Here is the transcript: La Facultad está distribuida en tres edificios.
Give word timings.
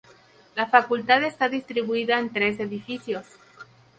La 0.55 0.65
Facultad 0.65 1.21
está 1.21 1.47
distribuida 1.47 2.17
en 2.17 2.33
tres 2.33 2.59
edificios. 2.59 3.27